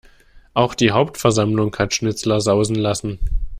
[0.55, 3.19] Auch die Hauptversammlung hat Schnitzler sausen lassen.